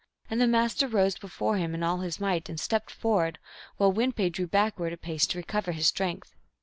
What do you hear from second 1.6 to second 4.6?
in all his might, and stepped forward, while Win pe drew